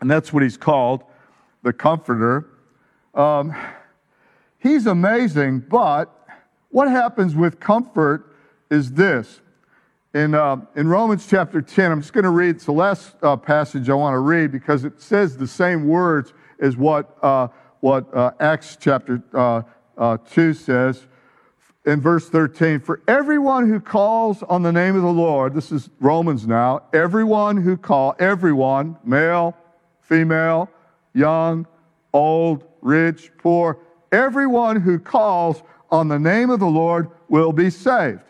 [0.00, 1.02] and that's what he's called,
[1.62, 2.48] the comforter,
[3.14, 3.54] um,
[4.58, 6.12] he's amazing, but
[6.70, 8.36] what happens with comfort
[8.70, 9.40] is this.
[10.14, 13.36] In, uh, in Romans chapter 10, I'm just going to read, it's the last uh,
[13.36, 17.48] passage I want to read because it says the same words as what, uh,
[17.80, 19.62] what uh, Acts chapter uh,
[19.98, 21.06] uh, 2 says
[21.84, 22.80] in verse 13.
[22.80, 27.58] For everyone who calls on the name of the Lord, this is Romans now, everyone
[27.58, 29.54] who call, everyone, male,
[30.06, 30.70] female,
[31.14, 31.66] young,
[32.12, 33.78] old, rich, poor,
[34.12, 38.20] everyone who calls on the name of the Lord will be saved.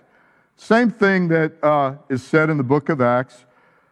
[0.57, 3.45] Same thing that uh, is said in the book of Acts.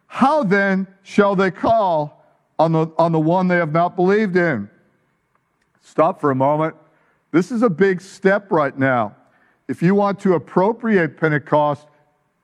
[0.07, 2.25] How then shall they call
[2.59, 4.71] on the, on the one they have not believed in?
[5.83, 6.75] Stop for a moment.
[7.33, 9.17] This is a big step right now.
[9.69, 11.87] If you want to appropriate Pentecost,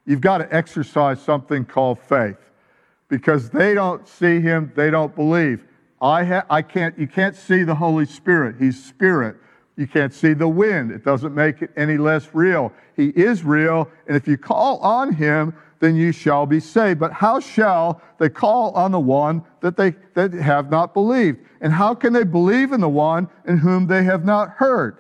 [0.05, 2.50] you've got to exercise something called faith
[3.11, 5.65] because they don't see him, they don't believe.
[6.01, 8.57] I, ha- I can't, you can't see the Holy Spirit.
[8.59, 9.37] He's spirit.
[9.77, 10.93] You can't see the wind.
[10.93, 12.73] It doesn't make it any less real.
[12.97, 17.01] He is real, and if you call on him, then you shall be saved.
[17.01, 21.39] But how shall they call on the one that they that have not believed?
[21.63, 24.99] And how can they believe in the one in whom they have not heard?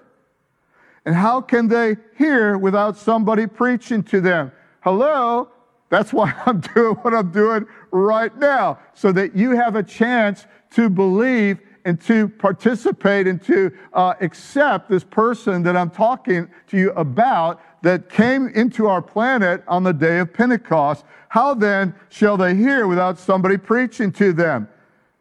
[1.04, 4.52] And how can they hear without somebody preaching to them?
[4.80, 5.50] Hello?
[5.90, 10.46] That's why I'm doing what I'm doing right now, so that you have a chance
[10.70, 16.76] to believe and to participate and to uh, accept this person that I'm talking to
[16.76, 21.04] you about that came into our planet on the day of Pentecost.
[21.28, 24.68] How then shall they hear without somebody preaching to them?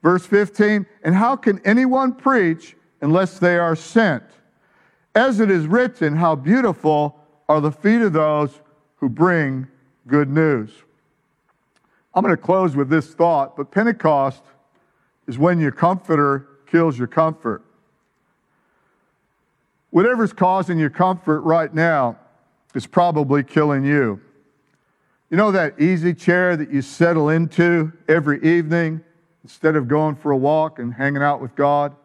[0.03, 4.23] Verse 15, and how can anyone preach unless they are sent?
[5.15, 8.61] As it is written, how beautiful are the feet of those
[8.97, 9.67] who bring
[10.09, 10.71] good news.
[12.13, 14.43] I'm going to close with this thought, but Pentecost
[15.27, 17.63] is when your comforter kills your comfort.
[19.91, 22.17] Whatever's causing your comfort right now
[22.75, 24.21] is probably killing you.
[25.29, 29.01] You know that easy chair that you settle into every evening
[29.43, 31.95] instead of going for a walk and hanging out with God?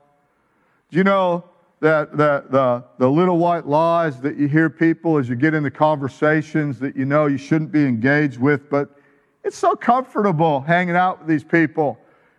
[0.90, 1.44] Do you know
[1.84, 5.70] that, that the, the little white lies that you hear people as you get into
[5.70, 8.98] conversations that you know you shouldn't be engaged with, but
[9.44, 11.98] it's so comfortable hanging out with these people.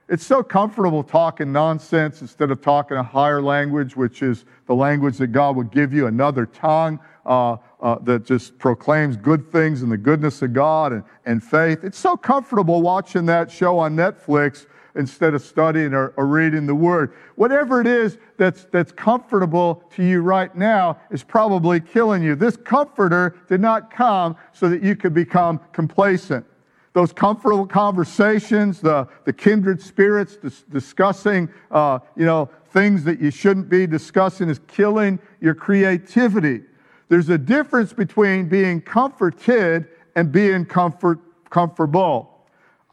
[0.09, 5.17] It's so comfortable talking nonsense instead of talking a higher language, which is the language
[5.19, 9.91] that God would give you, another tongue uh, uh, that just proclaims good things and
[9.91, 11.83] the goodness of God and, and faith.
[11.83, 16.75] It's so comfortable watching that show on Netflix instead of studying or, or, reading the
[16.75, 17.13] Word.
[17.35, 22.35] Whatever it is that's, that's comfortable to you right now is probably killing you.
[22.35, 26.45] This comforter did not come so that you could become complacent
[26.95, 33.29] those comfortable conversations, the, the kindred spirits dis- discussing, uh, you know, things that you
[33.29, 36.61] shouldn't be discussing is killing your creativity.
[37.09, 42.34] There's a difference between being comforted and being comfort, comfortable.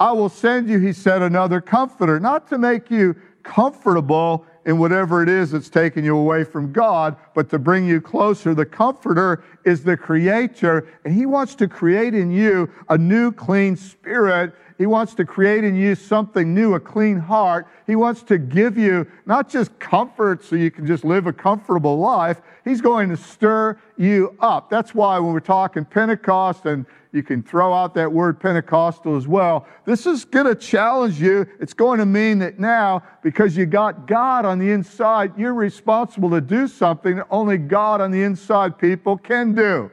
[0.02, 5.22] I will send you, he said, another comforter, not to make you comfortable in whatever
[5.22, 8.52] it is that's taking you away from God, but to bring you closer.
[8.52, 13.76] The Comforter is the Creator, and He wants to create in you a new, clean
[13.76, 14.52] spirit.
[14.76, 17.68] He wants to create in you something new, a clean heart.
[17.86, 22.00] He wants to give you not just comfort so you can just live a comfortable
[22.00, 22.40] life.
[22.64, 24.68] He's going to stir you up.
[24.68, 29.28] That's why when we're talking Pentecost and you can throw out that word Pentecostal as
[29.28, 29.66] well.
[29.84, 31.46] This is going to challenge you.
[31.60, 36.30] It's going to mean that now, because you got God on the inside, you're responsible
[36.30, 39.90] to do something that only God on the inside people can do.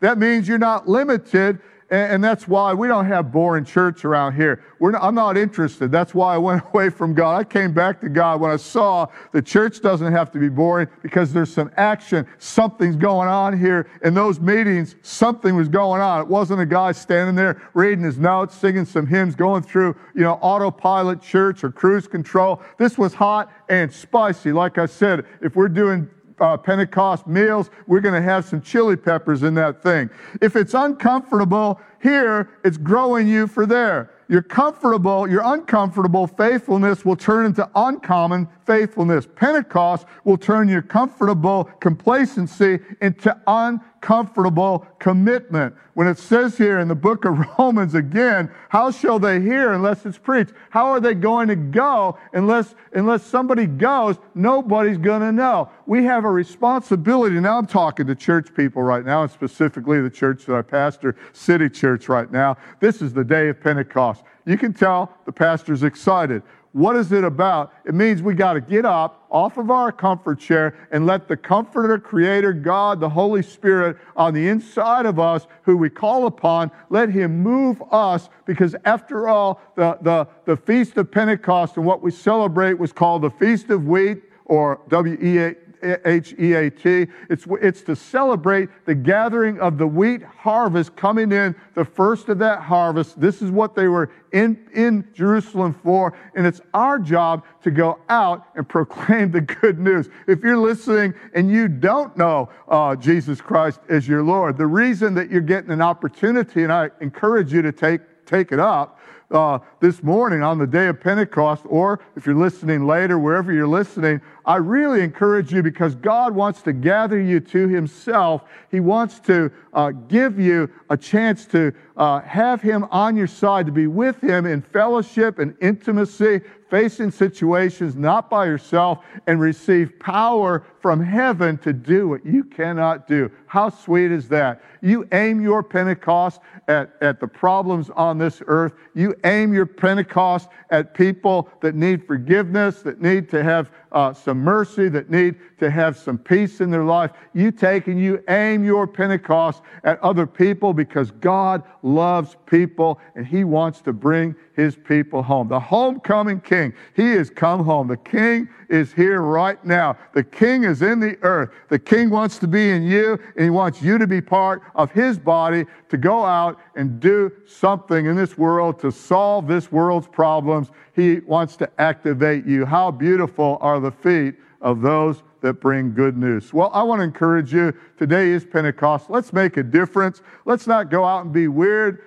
[0.00, 4.34] That means you're not limited and, and that's why we don't have boring church around
[4.34, 4.62] here.
[4.80, 5.90] Not, I'm not interested.
[5.90, 7.38] That's why I went away from God.
[7.38, 10.88] I came back to God when I saw the church doesn't have to be boring
[11.02, 12.26] because there's some action.
[12.38, 13.90] Something's going on here.
[14.02, 16.20] In those meetings, something was going on.
[16.20, 20.22] It wasn't a guy standing there reading his notes, singing some hymns, going through, you
[20.22, 22.62] know, autopilot church or cruise control.
[22.78, 24.52] This was hot and spicy.
[24.52, 26.08] Like I said, if we're doing
[26.40, 30.10] uh, Pentecost meals, we're going to have some chili peppers in that thing.
[30.40, 34.10] If it's uncomfortable here, it's growing you for there.
[34.28, 39.26] Your comfortable, your uncomfortable faithfulness will turn into uncommon faithfulness.
[39.34, 45.74] Pentecost will turn your comfortable complacency into uncomfortable commitment.
[45.94, 50.06] When it says here in the book of Romans again, how shall they hear unless
[50.06, 50.52] it's preached?
[50.70, 54.18] How are they going to go unless, unless somebody goes?
[54.36, 55.68] Nobody's going to know.
[55.86, 57.40] We have a responsibility.
[57.40, 61.16] Now I'm talking to church people right now, and specifically the church that I pastor,
[61.32, 62.56] City Church right now.
[62.78, 64.22] This is the day of Pentecost.
[64.46, 66.42] You can tell the pastor's excited.
[66.72, 67.72] What is it about?
[67.84, 71.36] It means we got to get up off of our comfort chair and let the
[71.36, 76.70] Comforter, Creator, God, the Holy Spirit on the inside of us, who we call upon,
[76.88, 82.02] let Him move us because, after all, the, the, the Feast of Pentecost and what
[82.02, 87.06] we celebrate was called the Feast of Wheat or W E H E A T.
[87.28, 92.38] It's, it's to celebrate the gathering of the wheat harvest coming in, the first of
[92.38, 93.20] that harvest.
[93.20, 96.16] This is what they were in, in Jerusalem for.
[96.34, 100.08] And it's our job to go out and proclaim the good news.
[100.26, 105.14] If you're listening and you don't know uh, Jesus Christ as your Lord, the reason
[105.14, 108.98] that you're getting an opportunity, and I encourage you to take, take it up,
[109.30, 113.68] uh, this morning on the day of Pentecost, or if you're listening later, wherever you're
[113.68, 118.42] listening, I really encourage you because God wants to gather you to Himself.
[118.70, 123.66] He wants to uh, give you a chance to uh, have Him on your side,
[123.66, 129.98] to be with Him in fellowship and intimacy, facing situations not by yourself, and receive
[129.98, 133.30] power from heaven to do what you cannot do.
[133.46, 134.62] How sweet is that?
[134.80, 138.72] You aim your Pentecost at, at the problems on this earth.
[138.94, 144.38] You aim your Pentecost at people that need forgiveness, that need to have uh, some
[144.38, 148.64] mercy, that need to have some peace in their life, you take and you aim
[148.64, 154.76] your Pentecost at other people because God loves people and He wants to bring His
[154.76, 155.48] people home.
[155.48, 157.88] The homecoming King, He has come home.
[157.88, 159.96] The King is here right now.
[160.14, 161.50] The King is in the earth.
[161.68, 164.90] The King wants to be in you and He wants you to be part of
[164.92, 170.06] His body to go out and do something in this world to solve this world's
[170.06, 170.70] problems.
[170.94, 172.64] He wants to activate you.
[172.64, 176.52] How beautiful the feet of those that bring good news.
[176.52, 177.74] Well, I want to encourage you.
[177.96, 179.08] Today is Pentecost.
[179.08, 180.22] Let's make a difference.
[180.44, 182.04] Let's not go out and be weird,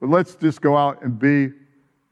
[0.00, 1.52] but let's just go out and be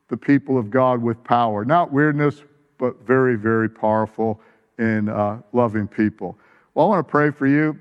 [0.09, 1.65] the people of God with power.
[1.65, 2.43] Not weirdness,
[2.79, 4.41] but very, very powerful
[4.79, 6.37] in uh, loving people.
[6.75, 7.79] Well, I want to pray for you.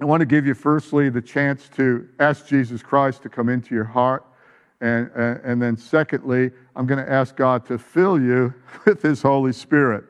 [0.00, 3.74] I want to give you, firstly, the chance to ask Jesus Christ to come into
[3.74, 4.24] your heart.
[4.80, 8.52] And, and, and then, secondly, I'm going to ask God to fill you
[8.84, 10.04] with His Holy Spirit.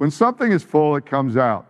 [0.00, 1.66] When something is full, it comes out.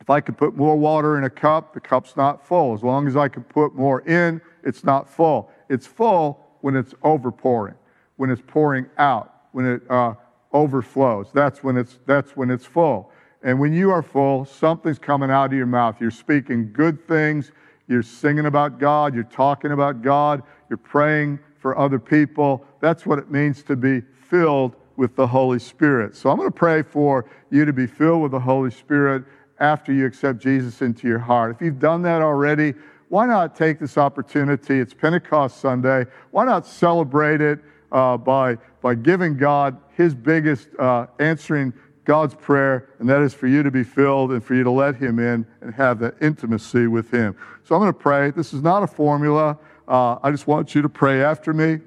[0.00, 2.74] If I could put more water in a cup, the cup's not full.
[2.74, 5.50] As long as I can put more in, it's not full.
[5.68, 7.74] It's full when it's overpouring,
[8.18, 10.14] when it's pouring out, when it uh,
[10.52, 11.32] overflows.
[11.34, 13.10] That's when it's that's when it's full.
[13.42, 15.96] And when you are full, something's coming out of your mouth.
[16.00, 17.50] You're speaking good things.
[17.88, 19.12] You're singing about God.
[19.12, 20.44] You're talking about God.
[20.68, 22.64] You're praying for other people.
[22.78, 26.14] That's what it means to be filled with the Holy Spirit.
[26.14, 29.24] So I'm going to pray for you to be filled with the Holy Spirit
[29.58, 31.56] after you accept Jesus into your heart.
[31.56, 32.74] If you've done that already,
[33.08, 34.78] why not take this opportunity?
[34.78, 36.04] It's Pentecost Sunday.
[36.32, 41.72] Why not celebrate it uh, by, by giving God his biggest uh, answering
[42.04, 44.96] God's prayer, and that is for you to be filled and for you to let
[44.96, 47.36] Him in and have that intimacy with Him.
[47.64, 48.32] So I'm going to pray.
[48.32, 49.56] This is not a formula.
[49.86, 51.78] Uh, I just want you to pray after me.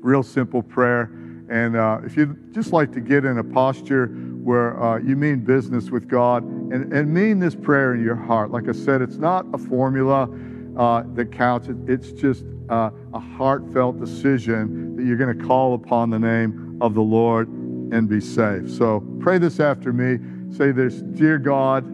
[0.00, 1.10] Real simple prayer.
[1.50, 5.40] And uh, if you'd just like to get in a posture where uh, you mean
[5.40, 9.16] business with God and, and mean this prayer in your heart, like I said, it's
[9.16, 10.28] not a formula
[10.76, 16.10] uh, that counts, it's just uh, a heartfelt decision that you're going to call upon
[16.10, 18.70] the name of the Lord and be saved.
[18.70, 20.18] So pray this after me.
[20.54, 21.84] Say this Dear God,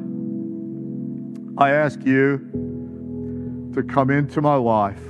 [1.59, 5.03] I ask you to come into my life.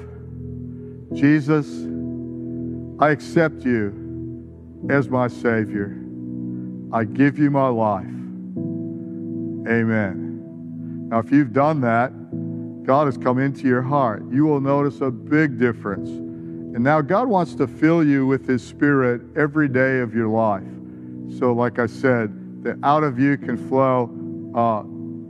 [1.14, 1.66] Jesus,
[3.00, 4.03] I accept you
[4.90, 5.96] as my Savior.
[6.92, 8.04] I give you my life.
[9.66, 11.08] Amen.
[11.08, 12.12] Now, if you've done that,
[12.84, 14.22] God has come into your heart.
[14.30, 16.08] You will notice a big difference.
[16.08, 20.62] And now God wants to fill you with His Spirit every day of your life.
[21.38, 24.10] So, like I said, that out of you can flow
[24.54, 24.82] uh,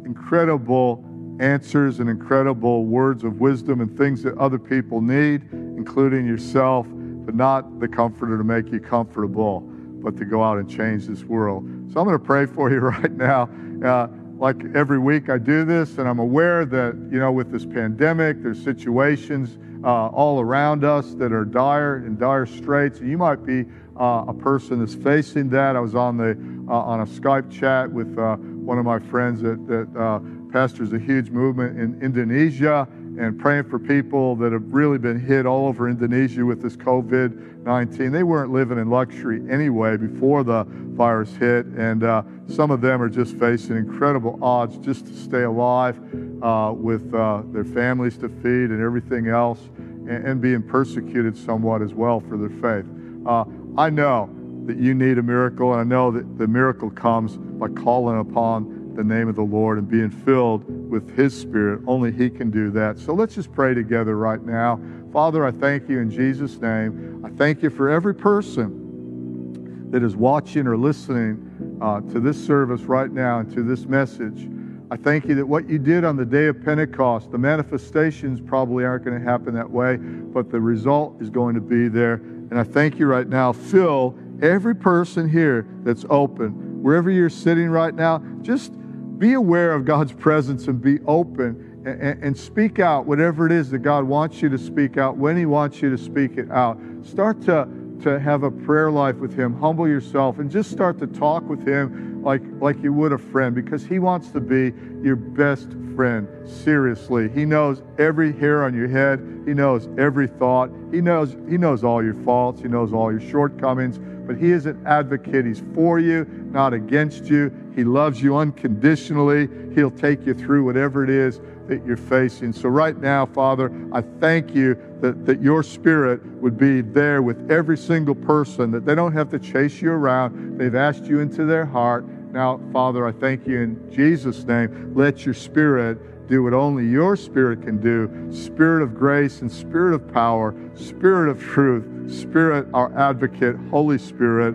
[0.05, 1.05] incredible
[1.41, 6.87] answers and incredible words of wisdom and things that other people need, including yourself,
[7.25, 9.61] but not the comforter to make you comfortable,
[10.03, 11.65] but to go out and change this world.
[11.93, 13.49] So, I'm going to pray for you right now.
[13.85, 14.09] Uh,
[14.39, 18.43] like every week I do this, and I'm aware that, you know, with this pandemic,
[18.43, 23.01] there's situations uh, all around us that are dire in dire straits.
[23.01, 23.65] And you might be
[23.99, 25.77] uh, a person that's facing that.
[25.77, 26.31] I was on the
[26.69, 30.21] uh, on a Skype chat with uh, one of my friends that, that uh,
[30.51, 35.47] pastors a huge movement in Indonesia and praying for people that have really been hit
[35.47, 38.13] all over Indonesia with this COVID 19.
[38.13, 43.01] They weren't living in luxury anyway before the virus hit, and uh, some of them
[43.01, 45.99] are just facing incredible odds just to stay alive
[46.43, 51.81] uh, with uh, their families to feed and everything else, and, and, being persecuted somewhat
[51.81, 52.87] as well for their faith.
[53.27, 53.45] Uh,
[53.79, 54.29] I know
[54.67, 58.74] that you need a miracle, and I know that the miracle comes by calling upon
[58.95, 61.83] the name of the Lord and being filled with His Spirit.
[61.87, 62.99] Only He can do that.
[62.99, 64.81] So let's just pray together right now.
[65.13, 67.23] Father, I thank you in Jesus' name.
[67.25, 72.83] I thank you for every person that is watching or listening uh, to this service
[72.83, 74.49] right now and to this message.
[74.91, 78.85] I thank you that what you did on the day of Pentecost, the manifestations probably
[78.85, 82.15] aren't going to happen that way, but the result is going to be there.
[82.15, 83.53] And I thank you right now.
[83.53, 88.73] Fill every person here that's open, wherever you're sitting right now, just
[89.19, 93.71] be aware of God's presence and be open and, and, speak out whatever it is
[93.71, 96.79] that God wants you to speak out when He wants you to speak it out.
[97.03, 97.69] Start to,
[98.03, 99.59] to have a prayer life with Him.
[99.61, 103.55] Humble yourself and just start to talk with Him like, like you would a friend
[103.55, 106.27] because He wants to be your best friend.
[106.49, 107.29] Seriously.
[107.29, 111.85] He knows every hair on your head, He knows every thought, He knows, he knows
[111.85, 115.47] all your faults, He knows all your shortcomings but He is an advocate.
[115.47, 117.53] He's for you, not against you.
[117.75, 119.49] He loves you unconditionally.
[119.75, 122.53] He'll take you through whatever it is that you're facing.
[122.53, 127.51] So, right now, Father, I thank you that, that your spirit would be there with
[127.51, 130.59] every single person, that they don't have to chase you around.
[130.59, 132.05] They've asked you into their heart.
[132.33, 134.93] Now, Father, I thank you in Jesus' name.
[134.95, 139.95] Let your spirit do what only your spirit can do spirit of grace and spirit
[139.95, 144.55] of power, spirit of truth, spirit, our advocate, Holy Spirit,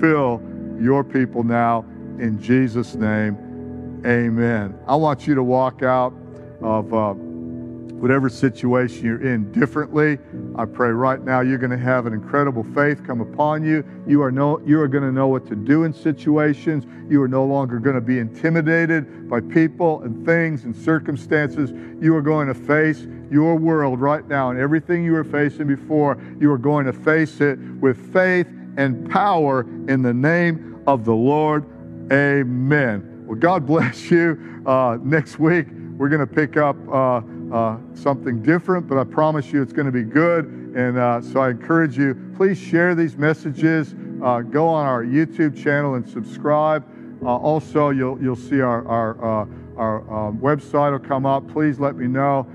[0.00, 0.42] fill
[0.80, 1.84] your people now
[2.18, 4.02] in Jesus' name.
[4.04, 4.78] Amen.
[4.86, 6.12] I want you to walk out
[6.60, 10.18] of uh, whatever situation you're in differently.
[10.58, 13.84] I pray right now you're going to have an incredible faith come upon you.
[14.06, 16.86] You are no, you are going to know what to do in situations.
[17.10, 21.72] You are no longer going to be intimidated by people and things and circumstances.
[22.00, 26.16] You are going to face your world right now and everything you were facing before.
[26.40, 28.46] You are going to face it with faith
[28.78, 31.66] and power in the name of the Lord.
[32.10, 33.24] Amen.
[33.26, 34.62] Well, God bless you.
[34.64, 35.66] Uh, next week,
[35.98, 37.20] we're going to pick up uh,
[37.52, 40.46] uh, something different, but I promise you it's going to be good.
[40.76, 43.94] And uh, so I encourage you, please share these messages.
[44.22, 46.84] Uh, go on our YouTube channel and subscribe.
[47.22, 51.48] Uh, also, you'll, you'll see our, our, uh, our um, website will come up.
[51.48, 52.46] Please let me know.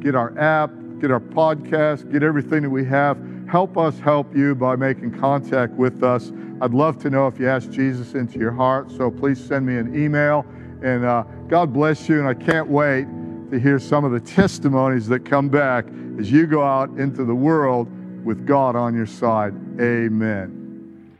[0.00, 3.18] get our app, get our podcast, get everything that we have.
[3.48, 6.32] Help us help you by making contact with us.
[6.60, 9.76] I'd love to know if you ask Jesus into your heart, so please send me
[9.76, 10.46] an email
[10.82, 12.18] and uh, God bless you.
[12.18, 13.06] And I can't wait
[13.54, 15.86] to hear some of the testimonies that come back
[16.18, 17.88] as you go out into the world
[18.24, 19.54] with God on your side.
[19.80, 21.16] Amen.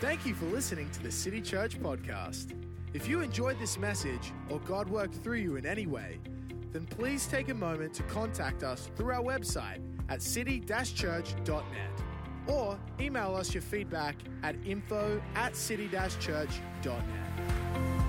[0.00, 2.54] Thank you for listening to the City Church podcast.
[2.92, 6.18] If you enjoyed this message or God worked through you in any way,
[6.70, 9.80] then please take a moment to contact us through our website
[10.10, 12.02] at city-church.net
[12.46, 18.01] or email us your feedback at info at city-church.net.